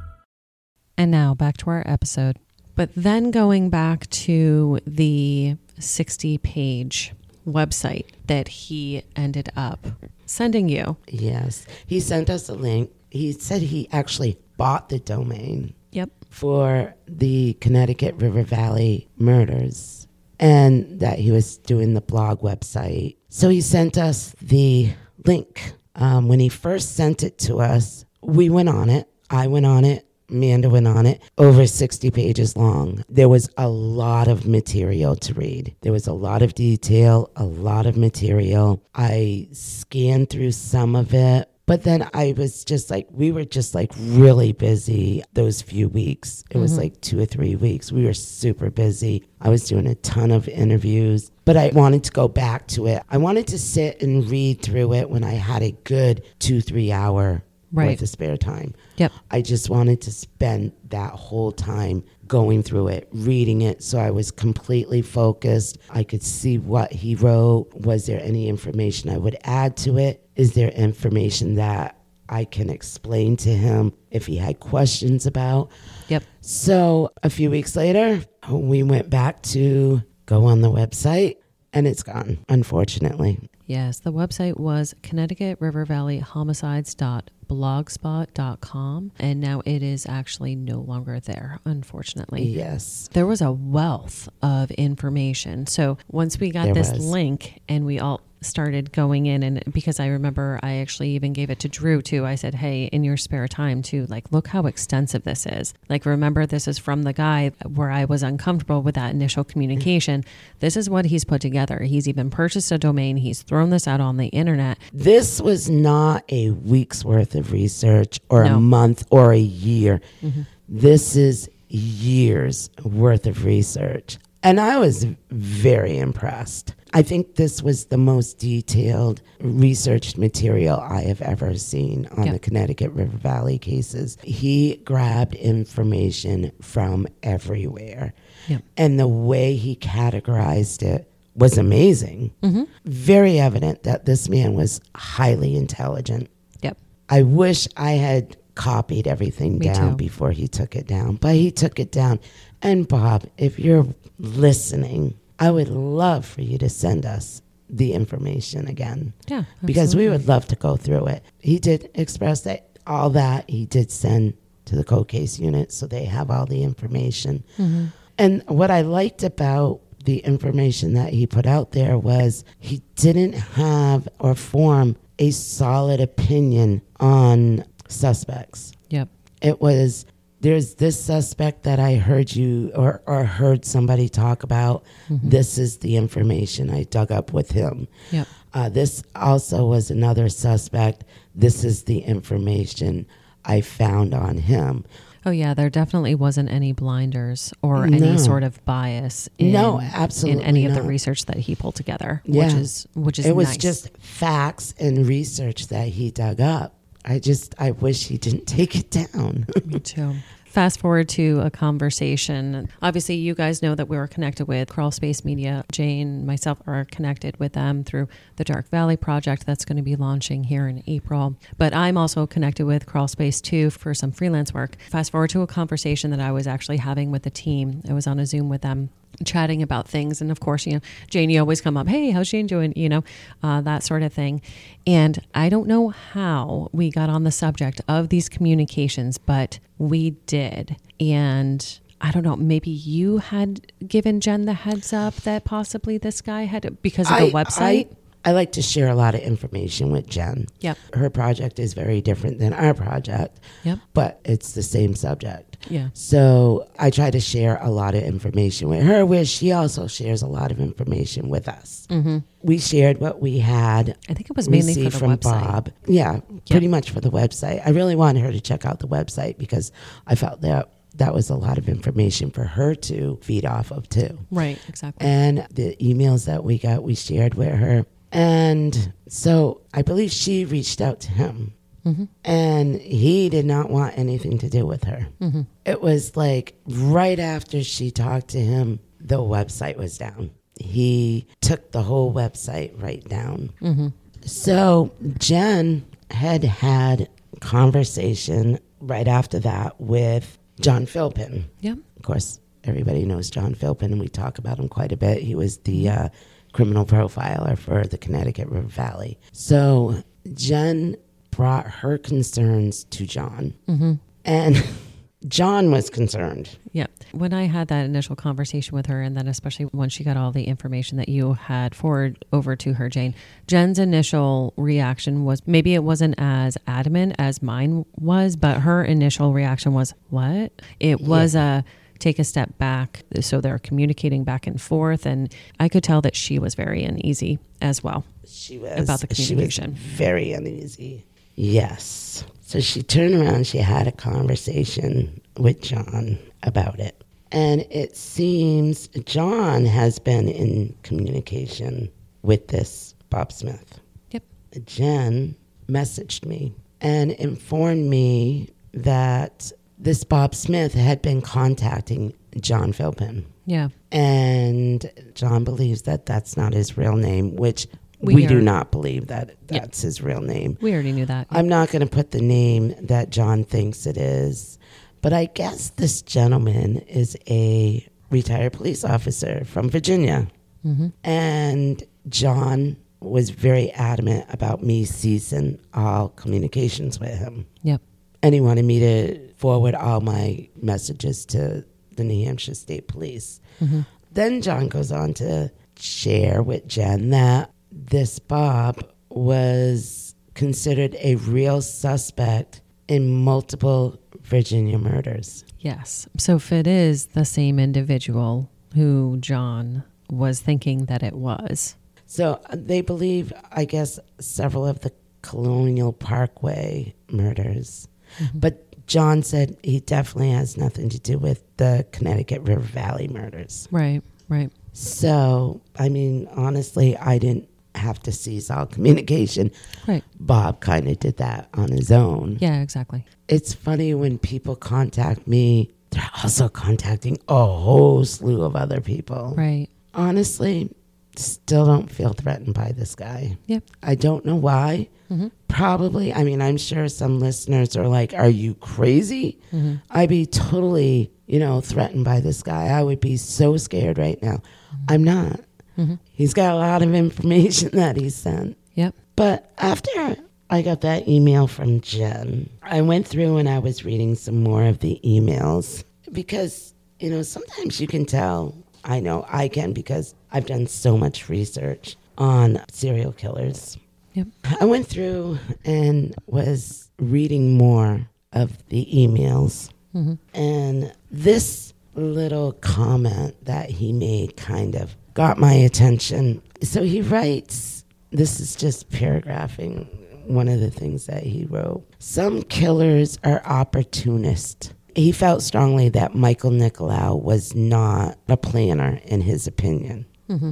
[0.98, 2.40] And now back to our episode.
[2.76, 7.14] But then going back to the 60 page
[7.48, 9.86] website that he ended up
[10.26, 10.98] sending you.
[11.08, 11.66] Yes.
[11.86, 12.90] He sent us a link.
[13.12, 16.10] He said he actually bought the domain Yep.
[16.30, 20.08] for the Connecticut River Valley murders
[20.40, 23.16] and that he was doing the blog website.
[23.30, 24.94] So he sent us the
[25.26, 25.74] link.
[25.98, 29.10] Um, when he first sent it to us, we went on it.
[29.30, 30.08] I went on it.
[30.30, 33.04] Amanda went on it, over 60 pages long.
[33.08, 35.74] There was a lot of material to read.
[35.82, 38.84] There was a lot of detail, a lot of material.
[38.94, 43.74] I scanned through some of it, but then I was just like, we were just
[43.76, 46.44] like really busy those few weeks.
[46.50, 47.92] It was like two or three weeks.
[47.92, 49.24] We were super busy.
[49.42, 53.02] I was doing a ton of interviews, but I wanted to go back to it.
[53.10, 56.92] I wanted to sit and read through it when I had a good two, three
[56.92, 57.88] hour Right.
[57.90, 58.74] worth of spare time.
[58.98, 59.12] Yep.
[59.32, 64.12] I just wanted to spend that whole time going through it, reading it, so I
[64.12, 65.78] was completely focused.
[65.90, 67.68] I could see what he wrote.
[67.74, 70.26] Was there any information I would add to it?
[70.38, 71.98] Is there information that
[72.30, 75.70] I can explain to him if he had questions about?
[76.10, 76.24] Yep.
[76.42, 81.38] So a few weeks later, we went back to go on the website,
[81.74, 83.50] and it's gone, unfortunately.
[83.66, 84.00] Yes.
[84.00, 89.12] The website was Connecticut River Valley Homicides.blogspot.com.
[89.20, 92.44] And now it is actually no longer there, unfortunately.
[92.44, 93.10] Yes.
[93.12, 95.68] There was a wealth of information.
[95.68, 97.06] So once we got There this was.
[97.06, 101.50] link and we all started going in and because I remember I actually even gave
[101.50, 102.26] it to Drew too.
[102.26, 105.74] I said, "Hey, in your spare time too, like look how extensive this is.
[105.90, 110.24] Like remember this is from the guy where I was uncomfortable with that initial communication.
[110.60, 111.80] This is what he's put together.
[111.84, 113.18] He's even purchased a domain.
[113.18, 114.78] He's thrown this out on the internet.
[114.94, 118.58] This was not a week's worth of research or No.
[118.58, 120.00] a month or a year.
[120.24, 120.42] Mm-hmm.
[120.70, 124.18] This is years worth of research.
[124.48, 126.74] And I was very impressed.
[126.94, 132.40] I think this was the most detailed researched material I have ever seen on the
[132.40, 134.18] Connecticut River Valley cases.
[134.24, 138.14] He grabbed information from everywhere.
[138.48, 138.64] Yep.
[138.78, 142.34] And the way he categorized it was amazing.
[142.42, 142.64] Mm-hmm.
[142.86, 146.30] Very evident that this man was highly intelligent.
[146.62, 146.78] Yep.
[147.10, 149.98] I wish I had copied everything Me down too.
[149.98, 152.22] before he took it down, but he took it down.
[152.62, 153.86] And Bob, if you're
[154.20, 159.14] listening, I would love for you to send us the information again.
[159.28, 161.24] Yeah, Because we would love to go through it.
[161.40, 165.86] He did express that all that he did send to the cold case unit so
[165.86, 167.44] they have all the information.
[167.58, 167.86] Mm-hmm.
[168.18, 173.34] And what I liked about the information that he put out there was he didn't
[173.34, 178.72] have or form a solid opinion on suspects.
[178.90, 179.10] Yep.
[179.42, 180.06] It was
[180.48, 184.86] there's this suspect that I heard you or, or heard somebody talk about.
[185.10, 187.90] This is the information I dug up with him.
[188.12, 188.28] Yep.
[188.54, 191.04] Uh, this also was another suspect.
[191.36, 193.08] This is the information
[193.44, 194.86] I found on him.
[195.26, 199.28] Oh yeah, there definitely wasn't any blinders or any sort of bias.
[199.38, 202.46] In, No, in absolutely any of the research that he pulled together, yeah.
[202.46, 203.58] which is which is it was nice.
[203.58, 206.76] just facts and research that he dug up.
[207.04, 209.48] I just I wish he didn't take it down.
[209.66, 210.14] Me too.
[210.58, 212.68] Fast forward to a conversation.
[212.82, 215.64] Obviously, you guys know that we were connected with Crawl Space Media.
[215.72, 219.96] Jane, myself are connected with them through the Dark Valley project that's going to be
[219.96, 221.36] launching here in April.
[221.60, 224.78] But I'm also connected with Crawl Space too for some freelance work.
[224.90, 227.84] Fast forward to a conversation that I was actually having with the team.
[227.88, 228.90] I was on a Zoom with them.
[229.26, 230.22] Chatting about things.
[230.22, 232.74] And of course, you know, Jane, you always come up, hey, how's Jane doing?
[232.76, 233.04] You know,
[233.44, 234.42] uh, that sort of thing.
[234.86, 240.12] And I don't know how we got on the subject of these communications, but we
[240.26, 240.78] did.
[241.00, 246.22] And I don't know, maybe you had given Jen the heads up that possibly this
[246.22, 247.88] guy had, because of the website.
[248.26, 250.48] I, I like to share a lot of information with Jen.
[250.60, 250.78] Yep.
[250.94, 253.40] Her project is very different than our project.
[253.64, 253.80] Yep.
[253.94, 255.47] But it's the same subject.
[255.70, 255.90] Yeah.
[255.94, 260.22] So I try to share a lot of information with her, where she also shares
[260.22, 261.88] a lot of information with us.
[261.90, 262.20] Mm-hmm.
[262.44, 263.98] We shared what we had.
[264.10, 265.44] I think it was mainly for the from website.
[265.44, 265.70] Bob.
[265.86, 267.66] Yeah, pretty much for the website.
[267.66, 269.72] I really wanted her to check out the website because
[270.06, 273.88] I felt that that was a lot of information for her to feed off of
[273.90, 274.18] too.
[274.32, 275.06] Right, exactly.
[275.06, 277.86] And the emails that we got, we shared with her.
[278.12, 281.54] And so I believe she reached out to him.
[281.88, 282.06] Mm-hmm.
[282.26, 285.08] And he did not want anything to do with her.
[285.22, 285.42] Mm-hmm.
[285.66, 290.32] It was like right after she talked to him, the website was down.
[290.60, 293.54] He took the whole website right down.
[293.62, 293.88] Mm-hmm.
[294.22, 301.46] So Jen had had conversation right after that with John Philpin.
[301.62, 301.78] yep.
[301.96, 305.22] Of course, everybody knows John Philpin, and we talk about him quite a bit.
[305.22, 306.10] He was the uh,
[306.54, 309.20] criminal profiler for the Connecticut River Valley.
[309.32, 310.98] So Jen
[311.38, 313.94] brought her concerns to John, mm-hmm.
[314.26, 314.68] and
[315.28, 316.58] John was concerned.
[316.72, 316.90] Yep.
[317.12, 320.32] When I had that initial conversation with her, and then especially when she got all
[320.32, 323.14] the information that you had forward over to her, Jane,
[323.46, 329.32] Jen's initial reaction was maybe it wasn't as adamant as mine was, but her initial
[329.32, 330.52] reaction was, What?
[330.80, 331.64] It was a
[332.00, 333.04] take a step back.
[333.22, 335.06] So they're communicating back and forth.
[335.06, 338.06] And I could tell that she was very uneasy as well.
[338.26, 339.74] She was About the she was communication.
[339.76, 341.06] very uneasy.
[341.38, 342.26] Yes.
[342.42, 343.48] So she turned around.
[343.48, 350.76] She had a conversation with John about it, and it seems John has been in
[350.84, 351.90] communication
[352.24, 353.80] with this Bob Smith.
[354.12, 354.24] Yep.
[354.66, 355.36] Jen
[355.68, 363.26] messaged me and informed me that this Bob Smith had been contacting John Philpin.
[363.46, 363.70] Yeah.
[363.92, 367.68] And John believes that that's not his real name, which
[368.00, 369.60] We we, do not believe that Yeah.
[369.60, 370.58] that's his real name.
[370.62, 371.28] We already knew that.
[371.32, 374.60] I'm not going to put the name that John thinks it is,
[375.02, 380.28] but I guess this gentleman is a retired police officer from Virginia.
[380.66, 380.88] Mm-hmm.
[381.04, 387.46] And John was very adamant about me ceasing all communications with him.
[387.64, 387.82] Yep.
[388.24, 391.64] And he wanted me to forward all my messages to
[391.96, 393.40] the New Hampshire State Police.
[393.62, 393.82] Mm-hmm.
[394.12, 397.52] Then John goes on to share with Jen that
[397.86, 405.44] this Bob was considered a real suspect in multiple Virginia murders.
[405.60, 406.08] Yes.
[406.18, 412.40] So if it is the same individual who John was thinking that it was, So
[412.50, 417.88] uh, they believe, I guess, several of the Colonial Parkway murders.
[418.34, 423.68] But John said he definitely has nothing to do with the Connecticut River Valley murders.
[423.72, 424.50] right, right.
[424.72, 429.52] So, I mean, honestly, I didn't have to cease all communication.
[429.88, 430.04] Right.
[430.20, 432.38] Bob kind of did that on his own.
[432.40, 433.06] Yeah, exactly.
[433.28, 439.34] It's funny when people contact me, they're also contacting a whole slew of other people.
[439.38, 439.70] Right.
[439.94, 440.70] Honestly,
[441.16, 443.38] still don't feel threatened by this guy.
[443.48, 443.64] Yep.
[443.84, 444.90] I don't know why.
[445.12, 445.28] Mm-hmm.
[445.48, 449.40] Probably, I mean, I'm sure some listeners are like, Are you crazy?
[449.52, 449.76] Mm-hmm.
[449.90, 452.68] I'd be totally, you know, threatened by this guy.
[452.68, 454.36] I would be so scared right now.
[454.36, 454.86] Mm-hmm.
[454.90, 455.40] I'm not.
[455.78, 455.96] Mm-hmm.
[456.12, 458.58] He's got a lot of information that he sent.
[458.76, 458.96] Yep.
[459.16, 460.18] But after
[460.50, 464.64] I got that email from Jen, I went through and I was reading some more
[464.64, 468.56] of the emails because, you know, sometimes you can tell.
[468.84, 473.78] I know I can because I've done so much research on serial killers.
[474.14, 474.28] Yep.
[474.62, 479.70] I went through and was reading more of the emails.
[479.94, 480.16] Mm-hmm.
[480.34, 486.40] And this little comment that he made kind of got my attention.
[486.62, 489.86] So he writes, this is just paragraphing
[490.28, 491.84] one of the things that he wrote.
[491.98, 494.76] Some killers are opportunist.
[494.94, 500.06] He felt strongly that Michael Nicolaou was not a planner, in his opinion.
[500.30, 500.52] Mm-hmm.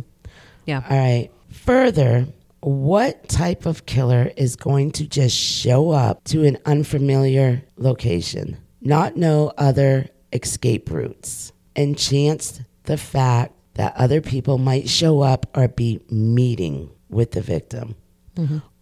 [0.65, 0.81] Yeah.
[0.89, 1.29] All right.
[1.51, 2.25] Further,
[2.61, 9.15] what type of killer is going to just show up to an unfamiliar location, not
[9.15, 15.67] know other escape routes, and chance the fact that other people might show up or
[15.67, 17.95] be meeting with the victim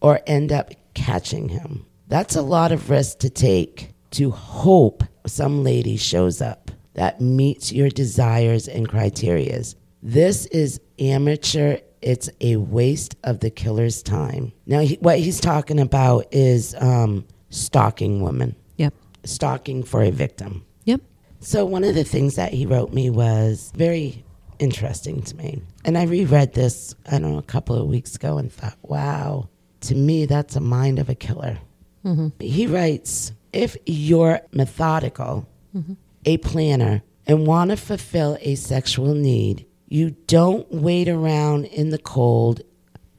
[0.02, 1.86] or end up catching him?
[2.08, 6.72] That's a lot of risk to take to hope some lady shows up.
[6.96, 9.74] that meets your desires and criterias.
[10.04, 11.78] This is amateur.
[12.04, 14.52] It's a waste of the killer's time.
[14.68, 18.94] Now, he, what he's talking about is um, stalking women, Yep.
[19.24, 20.66] stalking for a victim.
[20.86, 21.02] Yep.
[21.40, 24.24] So one of the things that he wrote me was very
[24.60, 25.62] interesting to me.
[25.86, 29.50] And I reread this, I don't know, a couple of weeks ago and thought, wow,
[29.82, 31.60] to me, that's a mind of a killer.
[32.06, 32.28] Mm-hmm.
[32.40, 35.94] He writes, if you're methodical, mm-hmm.
[36.26, 41.98] a planner, and want to fulfill a sexual need, you don't wait around in the
[41.98, 42.62] cold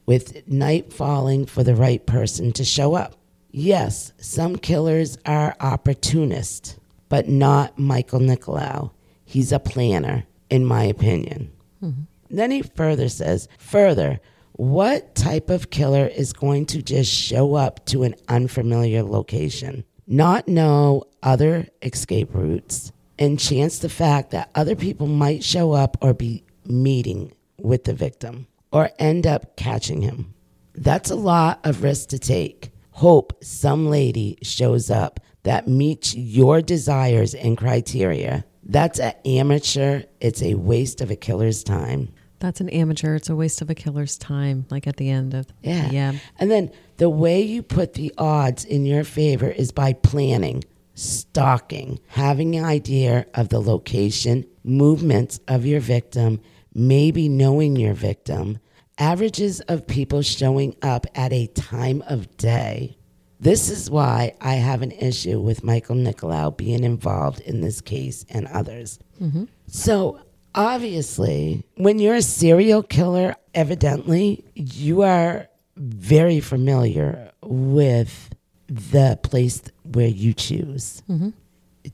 [0.05, 3.15] with night falling for the right person to show up.
[3.49, 6.77] Yes, some killers are opportunists,
[7.09, 8.91] but not Michael Nicolaou.
[9.23, 11.51] He's a planner, in my opinion.
[11.83, 12.01] Mm-hmm.
[12.29, 14.19] Then he further says, further,
[14.53, 20.47] what type of killer is going to just show up to an unfamiliar location, not
[20.47, 26.13] know other escape routes, and chance the fact that other people might show up or
[26.13, 30.33] be meeting with the victim or end up catching him?
[30.73, 32.71] That's a lot of risk to take.
[32.91, 38.45] Hope some lady shows up that meets your desires and criteria.
[38.65, 40.03] That's an amateur.
[40.19, 42.09] It's a waste of a killer's time.
[42.39, 43.15] That's an amateur.
[43.15, 44.65] It's a waste of a killer's time.
[44.69, 45.89] Like at the end of Yeah.
[45.91, 46.13] yeah.
[46.39, 50.63] And then the way you put the odds in your favor is by planning,
[50.95, 56.41] stalking, having an idea of the location, movements of your victim,
[56.73, 58.59] maybe knowing your victim,
[58.97, 62.97] averages of people showing up at a time of day.
[63.45, 68.25] This is why I have an issue with Michael Nicolaou being involved in this case
[68.27, 68.97] and others.
[69.21, 69.43] Mm-hmm.
[69.67, 70.19] So,
[70.55, 78.31] obviously, when you're a serial killer, evidently, you are very familiar with
[78.67, 81.29] the place where you choose mm-hmm.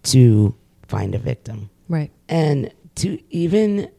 [0.03, 0.55] to
[0.87, 1.69] find a victim.
[1.89, 2.11] Right.
[2.29, 3.91] And to even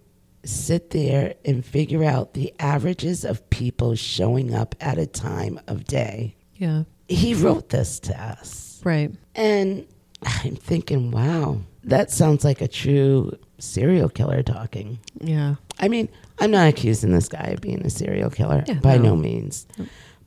[0.42, 5.84] sit there and figure out the averages of people showing up at a time of
[5.84, 6.34] day.
[6.54, 6.84] Yeah.
[7.14, 8.80] He wrote this to us.
[8.84, 9.12] Right.
[9.34, 9.86] And
[10.22, 14.98] I'm thinking, wow, that sounds like a true serial killer talking.
[15.20, 15.56] Yeah.
[15.78, 19.10] I mean, I'm not accusing this guy of being a serial killer Yeah, by no.
[19.10, 19.66] no means.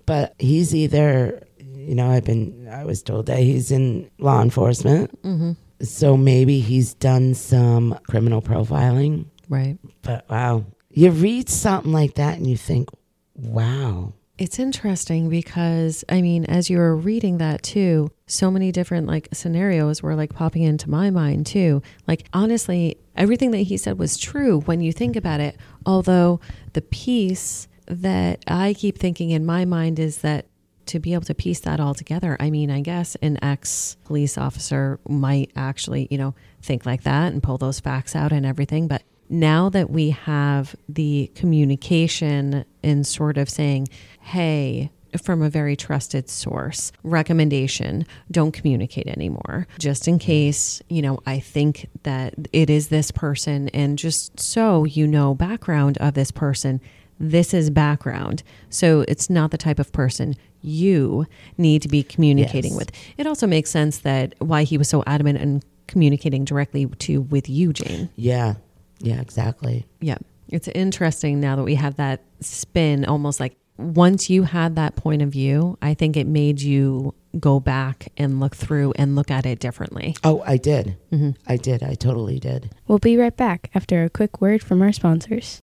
[0.05, 5.21] But he's either, you know, I've been, I was told that he's in law enforcement.
[5.23, 5.51] Mm-hmm.
[5.81, 9.25] So maybe he's done some criminal profiling.
[9.49, 9.77] Right.
[10.01, 12.89] But wow, you read something like that and you think,
[13.35, 14.13] wow.
[14.37, 19.29] It's interesting because I mean, as you were reading that too, so many different like
[19.31, 21.81] scenarios were like popping into my mind too.
[22.05, 25.55] Like honestly, everything that he said was true when you think about it.
[25.85, 26.41] Although
[26.73, 30.47] the piece that I keep thinking in my mind is that
[30.87, 34.37] to be able to piece that all together, I mean, I guess an ex police
[34.37, 38.89] officer might actually, you know, think like that and pull those facts out and everything.
[38.89, 43.87] But now that we have the communication and sort of saying,
[44.25, 49.65] hey, from a very trusted source, recommendation, don't communicate anymore.
[49.79, 54.83] Just in case, you know, I think that it is this person, and just so
[54.83, 56.81] you know, background of this person,
[57.19, 58.43] this is background.
[58.69, 61.25] So it's not the type of person you
[61.57, 62.77] need to be communicating Yes.
[62.79, 62.91] with.
[63.17, 67.47] It also makes sense that why he was so adamant and communicating directly to with
[67.47, 68.09] you, Jane.
[68.15, 68.55] Yeah.
[68.99, 69.85] Yeah, exactly.
[70.01, 70.17] Yeah.
[70.49, 75.21] It's interesting now that we have that spin almost like once you had that point
[75.21, 79.45] of view, I think it made you go back and look through and look at
[79.45, 80.15] it differently.
[80.23, 80.97] Oh, I did.
[81.11, 81.31] Mm-hmm.
[81.47, 81.83] I did.
[81.83, 82.71] I totally did.
[82.87, 85.59] We'll be right back after a quick word from our sponsors.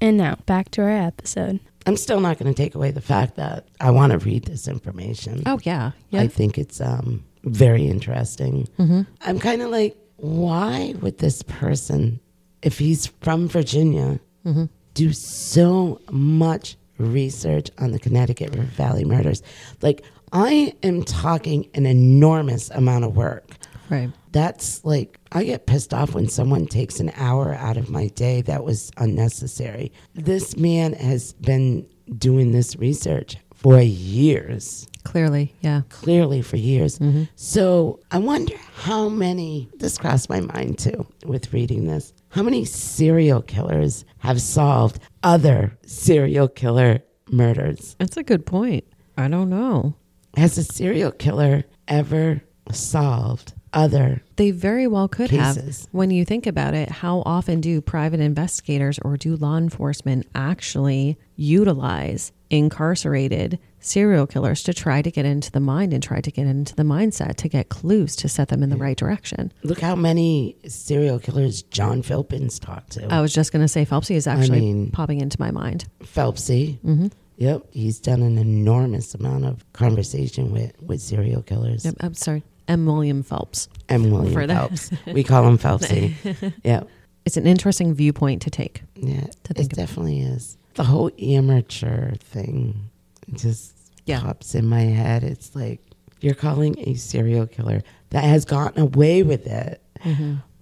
[0.00, 1.60] And now, back to our episode.
[1.86, 4.66] I'm still not going to take away the fact that I want to read this
[4.66, 5.44] information.
[5.46, 5.92] Oh, yeah.
[6.10, 6.22] Yeah.
[6.22, 8.68] I think it's um, very interesting.
[8.78, 9.02] mm-hmm.
[9.22, 12.18] I'm kind of like, why would this person,
[12.62, 14.66] if he's from Virginia, Mm-hmm.
[14.94, 19.42] do so much research on the Connecticut River Valley murders?
[19.82, 23.56] Like, I am talking an enormous amount of work.
[23.88, 24.10] Right.
[24.32, 28.42] That's like, I get pissed off when someone takes an hour out of my day
[28.42, 29.92] that was unnecessary.
[30.14, 31.86] This man has been
[32.18, 35.54] doing this research for years Clearly.
[35.60, 35.82] Yeah.
[35.88, 36.98] clearly for years.
[36.98, 37.24] Mm-hmm.
[37.36, 42.66] So I wonder how many, this crossed my mind too with reading this, how many
[42.66, 47.96] serial killers have solved other serial killer murders?
[47.98, 48.84] That's a good point.
[49.16, 49.94] I don't know.
[50.36, 54.22] Has a serial killer ever solved other?
[54.36, 55.80] They very well could Cases.
[55.84, 55.88] have.
[55.92, 61.18] When you think about it, how often do private investigators or do law enforcement actually
[61.36, 66.46] utilize incarcerated serial killers to try to get into the mind and try to get
[66.46, 69.52] into the mindset to get clues to set them in the right direction.
[69.62, 73.06] Look how many serial killers John Philpin's talked to.
[73.12, 75.86] I was just going to say Phelpsy is actually mean- popping into my mind.
[76.02, 76.78] Phelpsy.
[76.80, 77.06] Mm-hmm.
[77.38, 81.84] Yep, he's done an enormous amount of conversation with, with serial killers.
[81.84, 82.42] Yep, I'm sorry.
[82.66, 82.86] M.
[82.86, 83.68] William Phelps.
[83.90, 84.46] And William For.
[84.46, 84.90] Phelps.
[85.06, 86.14] We call him Phelpsy.
[86.64, 86.88] yep.
[87.26, 88.82] It's an interesting viewpoint to take.
[88.94, 89.68] Yeah, To it about.
[89.70, 90.56] definitely is.
[90.74, 92.90] The whole amateur thing
[93.34, 93.75] just
[94.06, 94.20] Yeah.
[94.20, 95.22] pops in my head.
[95.24, 95.80] It's like
[96.20, 99.82] you're calling a serial killer that has gotten away with it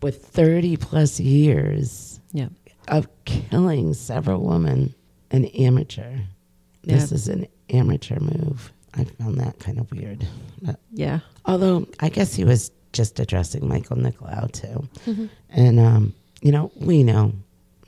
[0.02, 2.48] with 30 plus years Yeah.
[2.88, 4.94] of killing several women
[5.30, 6.18] an amateur.
[6.82, 7.14] This Yeah.
[7.14, 8.72] is an amateur move.
[8.94, 10.26] I found that kind of weird.
[10.62, 11.20] But- Yeah.
[11.46, 14.88] although I guess he was just addressing Michael Nicolaou too.
[15.06, 15.26] Mm-hmm.
[15.50, 17.32] And, um, you know, we know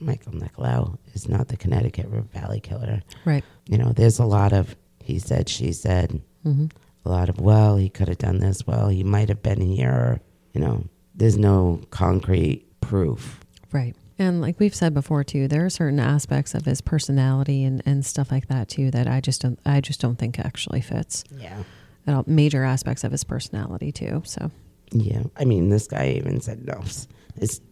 [0.01, 3.03] Michael Nicolaou is not the Connecticut River Valley killer.
[3.25, 3.45] Right.
[3.69, 4.75] You know, there's a lot of
[5.07, 6.67] he said, she said, Mm-hmm.
[7.05, 8.65] a lot of, well, he could have done this.
[8.67, 10.21] Well, he might have been here.
[10.55, 10.85] You know,
[11.15, 13.41] there's no concrete proof.
[13.73, 13.97] Right.
[14.19, 18.07] And like we've said before too, there are certain aspects of his personality and, and
[18.07, 21.25] stuff like that too that I just don't I just don't think actually fits.
[21.37, 21.65] Yeah.
[22.07, 24.23] At all, major aspects of his personality too.
[24.25, 24.51] So
[24.93, 25.25] Yeah.
[25.37, 27.09] I mean, this guy even said, no, it's-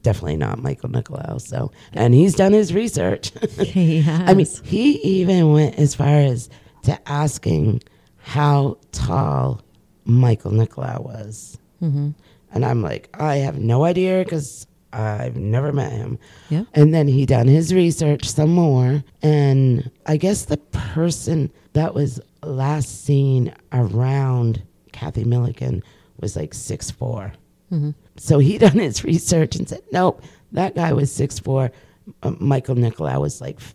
[0.03, 1.41] definitely not Michael Nicolaou.
[1.41, 3.31] So, and he's done his research.
[3.61, 4.29] he has.
[4.29, 6.51] I mean, he even went as far as
[6.85, 7.83] to asking
[8.19, 9.61] how tall
[10.05, 11.59] Michael Nicolaou was.
[11.83, 12.11] mm-hmm.
[12.53, 16.21] And I'm like, I have no idea because I've never met him.
[16.51, 16.63] Yeah.
[16.73, 19.03] And then he done his research some more.
[19.23, 24.63] And I guess the person that was last seen around
[24.93, 25.83] Cathy Millican
[26.21, 27.33] was like six four.
[27.73, 27.91] Mm-hmm.
[28.19, 30.23] So he done his research and said, nope,
[30.53, 31.73] that guy was six four.
[32.23, 33.75] Uh, Michael Nicolaou was like f-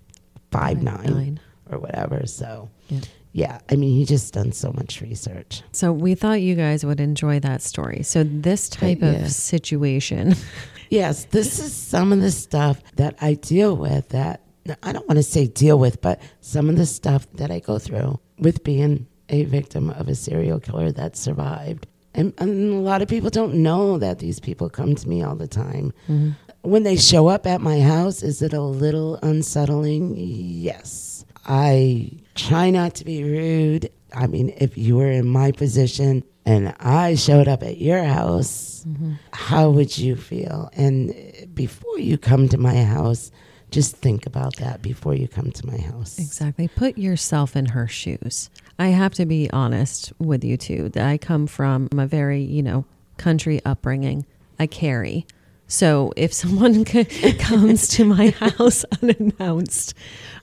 [0.51, 1.39] five nine Nine.
[1.69, 2.25] or whatever.
[2.27, 2.99] So Yeah.
[3.31, 5.63] yeah, I mean, he just done so much research.
[5.71, 8.03] So we thought you guys would enjoy that story.
[8.03, 9.11] So this type yeah.
[9.11, 10.35] of situation.
[10.89, 14.41] Yes, this is some of the stuff that I deal with that
[14.83, 17.79] I don't want to say deal with, but some of the stuff that I go
[17.79, 21.87] through with being a victim of a serial killer that survived.
[22.13, 25.35] And, and a lot of people don't know that these people come to me all
[25.35, 25.93] the time.
[26.07, 26.31] Mm-hmm.
[26.61, 30.15] When they show up at my house, is it a little unsettling?
[30.17, 31.23] Yes.
[31.45, 32.11] I
[32.47, 33.89] try not to be rude.
[34.13, 38.85] I mean, if you were in my position and I showed up at your house,
[38.87, 39.13] mm-hmm.
[39.31, 40.69] how would you feel?
[40.73, 41.13] And
[41.53, 43.31] before you come to my house,
[43.71, 46.17] just think about that before you come to my house.
[46.17, 46.67] Exactly.
[46.67, 48.49] Put yourself in her shoes.
[48.79, 50.89] I have to be honest with you too.
[50.89, 52.85] That I come from a very, you know,
[53.17, 54.25] country upbringing.
[54.57, 55.27] I carry.
[55.69, 57.05] So if someone c-
[57.35, 59.93] comes to my house unannounced,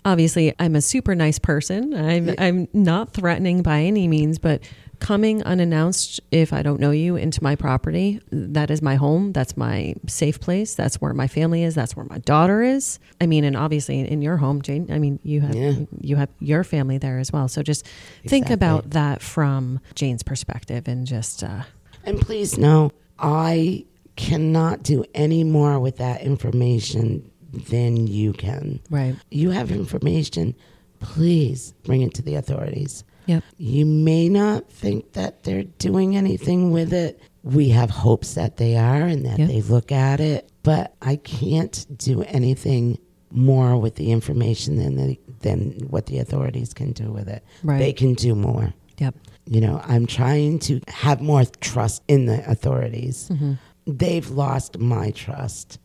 [0.05, 1.93] obviously I'm a super nice person.
[1.95, 4.63] I'm I'm not threatening by any means, but
[4.99, 9.33] coming unannounced if I don't know you into my property, that is my home.
[9.33, 10.75] That's my safe place.
[10.75, 11.75] That's where my family is.
[11.75, 12.99] That's where my daughter is.
[13.21, 14.91] I mean, and obviously in your home, Jane.
[14.91, 15.75] I mean, you have Yeah.
[16.01, 17.47] you have your family there as well.
[17.49, 17.85] So just
[18.27, 21.65] think about that from Jane's perspective and just uh,
[22.05, 23.85] And please know, I
[24.17, 27.31] cannot do any more with that information
[27.71, 28.81] than you can.
[28.91, 29.15] right.
[29.31, 30.55] You have information,
[31.01, 33.05] please bring it to the authorities.
[33.27, 33.43] Yep.
[33.59, 37.21] You may not think that they're doing anything with it.
[37.43, 39.49] We have hopes that they are and that Yep.
[39.49, 42.99] they look at it, but I can't do anything
[43.31, 47.43] more with the information than the, than what the authorities can do with it.
[47.65, 47.79] Right.
[47.79, 48.73] They can do more.
[48.99, 49.15] Yep.
[49.47, 53.29] You know, I'm trying to have more trust in the authorities.
[53.33, 53.55] Mm-hmm.
[53.87, 55.79] They've lost my trust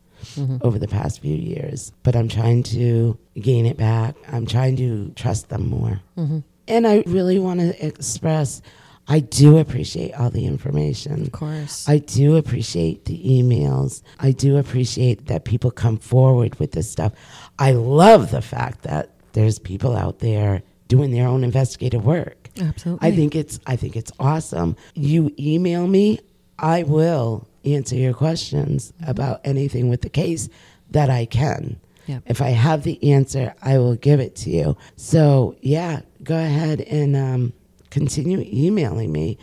[0.60, 4.14] over the past few years, but I'm trying to gain it back.
[4.30, 6.00] I'm trying to trust them more.
[6.16, 6.38] Mm-hmm.
[6.68, 8.62] And I really want to express
[9.08, 11.22] I do appreciate all the information.
[11.22, 11.88] Of course.
[11.88, 14.02] I do appreciate the emails.
[14.20, 17.12] I do appreciate that people come forward with this stuff.
[17.58, 22.48] I love the fact that there's people out there doing their own investigative work.
[22.60, 23.08] Absolutely.
[23.08, 24.76] I think it's I think it's awesome.
[24.94, 26.20] You email me,
[26.58, 30.48] I will answer your questions about anything with the case
[30.90, 31.78] that I can.
[32.06, 32.22] Yep.
[32.26, 34.76] If I have the answer, I will give it to you.
[34.96, 37.52] So yeah, go ahead and um,
[37.90, 39.38] continue emailing me,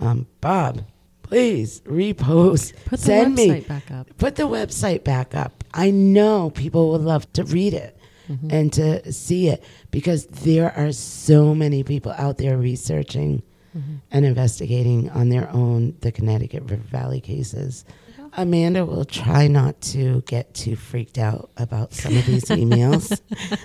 [0.00, 0.82] um, Bob.
[1.22, 2.74] Please repost.
[2.84, 3.60] Put the send website me.
[3.62, 4.06] back up.
[4.18, 5.64] Put the website back up.
[5.74, 7.92] I know people would love to read it
[8.28, 8.48] Mm-hmm.
[8.50, 9.62] and to see it
[9.92, 13.40] because there are so many people out there researching
[13.76, 13.96] Mm-hmm.
[14.10, 17.84] and investigating on their own the Connecticut River Valley cases.
[18.32, 23.20] Amanda will try not to get too freaked out about some of these emails.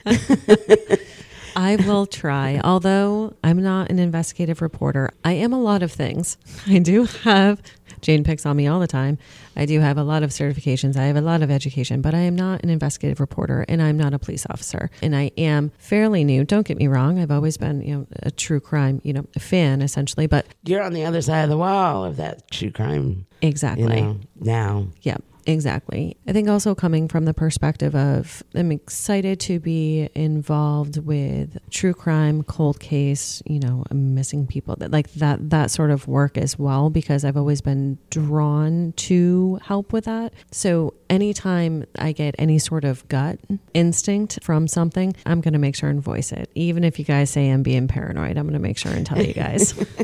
[1.55, 2.59] I will try.
[2.63, 6.37] Although I'm not an investigative reporter, I am a lot of things.
[6.67, 7.61] I do have,
[8.01, 9.17] Jane picks on me all the time.
[9.55, 10.95] I do have a lot of certifications.
[10.95, 13.97] I have a lot of education, but I am not an investigative reporter and I'm
[13.97, 14.89] not a police officer.
[15.01, 16.43] And I am fairly new.
[16.45, 17.19] Don't get me wrong.
[17.19, 20.93] I've always been, you know, a true crime, you know, fan essentially, but You're on
[20.93, 23.25] the other side of the wall of that true crime.
[23.41, 23.97] exactly.
[23.97, 24.87] You know, now.
[25.01, 26.17] Yeah, exactly.
[26.27, 31.93] I think also coming from the perspective of I'm excited to be involved with true
[31.93, 36.57] crime, cold case, you know, missing people that like that that sort of work as
[36.57, 40.33] well because I've always been drawn to help with that.
[40.51, 43.39] So anytime I get any sort of gut
[43.73, 46.49] instinct from something, I'm going to make sure and voice it.
[46.55, 49.21] Even if you guys say I'm being paranoid, I'm going to make sure and tell
[49.21, 49.73] you guys.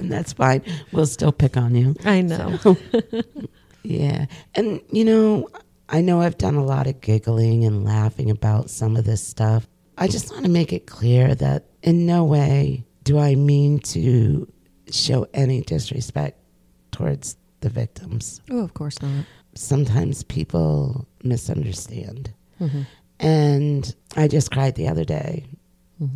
[0.00, 0.62] And that's fine.
[0.92, 1.94] We'll still pick on you.
[2.04, 2.56] I know.
[2.56, 2.76] So,
[3.82, 4.26] yeah.
[4.54, 5.48] And, you know,
[5.88, 9.66] I know I've done a lot of giggling and laughing about some of this stuff.
[9.98, 14.50] I just want to make it clear that in no way do I mean to
[14.90, 16.38] show any disrespect
[16.92, 18.40] towards the victims.
[18.50, 19.24] Oh, of course not.
[19.54, 22.32] Sometimes people misunderstand.
[22.60, 22.82] Mm-hmm.
[23.18, 25.44] And I just cried the other day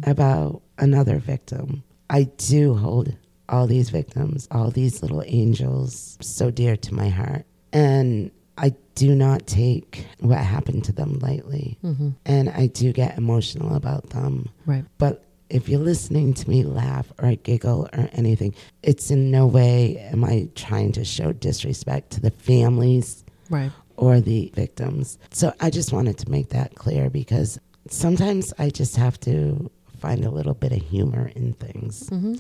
[0.05, 1.83] about another victim.
[2.09, 3.15] I do hold
[3.49, 7.45] all these victims, all these little angels, so dear to my heart.
[7.75, 11.77] And I do not take what happened to them lightly.
[11.85, 12.11] Mm-hmm.
[12.25, 14.49] And I do get emotional about them.
[14.65, 14.85] Right.
[14.99, 19.99] But if you're listening to me laugh or giggle or anything, it's in no way
[19.99, 23.71] am I trying to show disrespect to the families Right.
[23.97, 25.19] or the victims.
[25.31, 27.59] So I just wanted to make that clear because
[27.91, 32.09] sometimes I just have to find a little bit of humor in things.
[32.11, 32.35] Mm-hmm.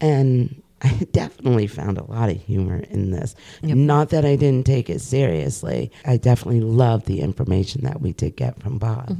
[0.00, 3.34] And I definitely found a lot of humor in this.
[3.62, 3.76] Yep.
[3.76, 5.90] Not that I didn't take it seriously.
[6.04, 9.18] I definitely loved the information that we did get from Bob.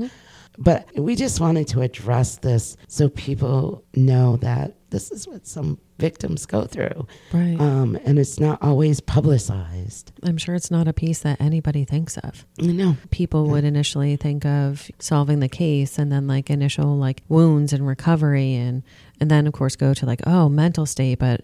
[0.57, 5.81] But we just wanted to address this so people know that this is what some
[5.99, 7.09] victims go through.
[7.33, 7.61] Right.
[7.61, 10.13] Um, and it's not always publicized.
[10.23, 12.47] I'm sure it's not a piece that anybody thinks of.
[12.59, 12.97] No.
[13.11, 17.87] People would initially think of solving the case and then like initial like wounds and
[17.87, 18.85] recovery and
[19.21, 21.43] and then of course go to like oh mental state but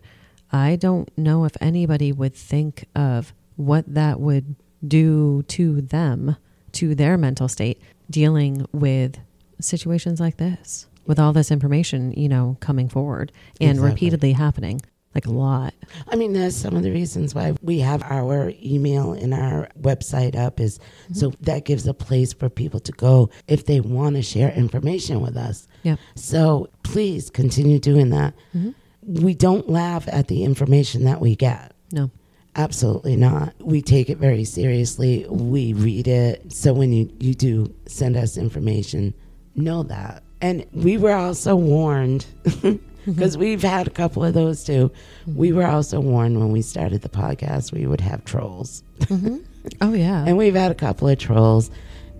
[0.52, 4.56] I don't know if anybody would think of what that would
[4.86, 6.36] do to them
[6.72, 9.18] to their mental state dealing with
[9.60, 13.90] situations like this with all this information, you know, coming forward and Exactly.
[13.90, 14.80] repeatedly happening
[15.14, 15.74] like a lot.
[16.08, 20.36] I mean, that's some of the reasons why we have our email and our website
[20.36, 21.14] up is mm-hmm.
[21.14, 25.20] so that gives a place for people to go if they want to share information
[25.20, 25.66] with us.
[25.82, 25.98] Yep.
[26.14, 28.34] So please continue doing that.
[28.54, 29.24] Mm-hmm.
[29.24, 31.72] We don't laugh at the information that we get.
[31.90, 32.10] No.
[32.56, 33.54] Absolutely not.
[33.60, 35.26] We take it very seriously.
[35.28, 36.52] We read it.
[36.52, 39.14] So when you, you do send us information,
[39.54, 40.22] know that.
[40.40, 42.26] And we were also warned,
[43.06, 44.90] because we've had a couple of those too.
[45.26, 48.82] We were also warned when we started the podcast we would have trolls.
[49.00, 49.36] Mm-hmm.
[49.80, 50.24] Oh yeah.
[50.26, 51.70] And we've had a couple of trolls.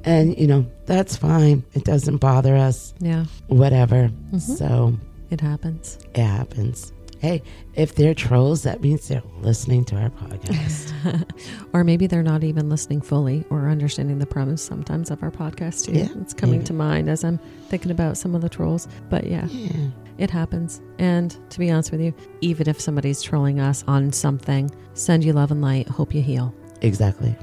[0.05, 1.63] And, you know, that's fine.
[1.75, 3.27] It doesn't bother us, yeah.
[3.49, 4.09] whatever.
[4.09, 4.39] Mm-hmm.
[4.39, 4.95] So
[5.31, 5.99] It happens.
[6.15, 6.93] it happens.
[7.19, 7.43] Hey,
[7.75, 11.27] if they're trolls, that means they're listening to our podcast.
[11.75, 15.85] Or maybe they're not even listening fully or understanding the premise sometimes of our podcast
[15.85, 15.93] too.
[15.93, 16.67] Yeah, It's coming maybe.
[16.69, 18.89] to mind as I'm thinking about some of the trolls.
[19.11, 19.71] But yeah, yeah.
[20.21, 20.83] It happens.
[20.99, 25.33] And to be honest with you, even if somebody's trolling us on something, send you
[25.33, 26.55] love and light, hope you heal.
[26.83, 27.37] Exactly.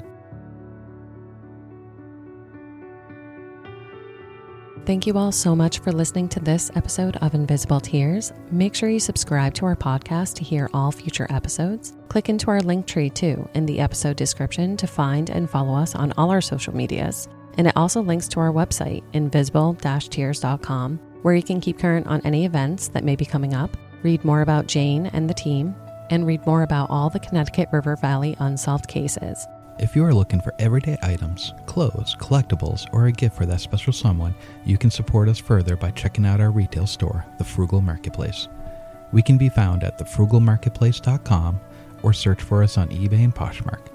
[4.86, 8.32] Thank you all so much for listening to this episode of Invisible Tears.
[8.50, 11.94] Make sure you subscribe to our podcast to hear all future episodes.
[12.08, 15.94] Click into our link tree too in the episode description to find and follow us
[15.94, 17.28] on all our social medias.
[17.58, 22.20] And it also links to our website, invisible tears.com, where you can keep current on
[22.24, 25.74] any events that may be coming up, read more about Jane and the team,
[26.10, 29.46] and read more about all the Connecticut River Valley unsolved cases.
[29.78, 33.92] If you are looking for everyday items, clothes, collectibles, or a gift for that special
[33.92, 38.48] someone, you can support us further by checking out our retail store, The Frugal Marketplace.
[39.12, 41.60] We can be found at thefrugalmarketplace.com
[42.02, 43.86] or search for us on eBay and Poshmark.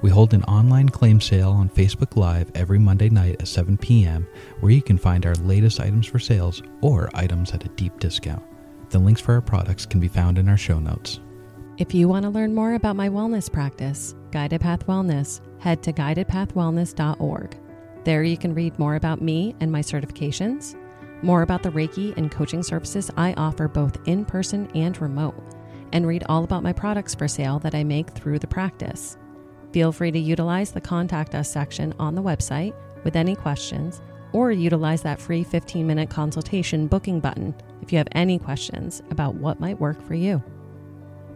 [0.00, 4.28] We hold an online claim sale on Facebook Live every Monday night at 7 p.m.,
[4.60, 8.44] where you can find our latest items for sales or items at a deep discount.
[8.90, 11.18] The links for our products can be found in our show notes.
[11.78, 15.92] If you want to learn more about my wellness practice, Guided Path Wellness, head to
[15.92, 17.56] guidedpathwellness.org.
[18.04, 20.76] There you can read more about me and my certifications,
[21.22, 25.42] more about the Reiki and coaching services I offer both in person and remote,
[25.92, 29.18] and read all about my products for sale that I make through the practice.
[29.72, 34.00] Feel free to utilize the Contact Us section on the website with any questions
[34.32, 39.34] or utilize that free 15 minute consultation booking button if you have any questions about
[39.34, 40.42] what might work for you.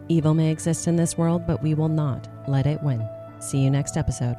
[0.09, 3.07] Evil may exist in this world, but we will not let it win.
[3.39, 4.35] See you next episode.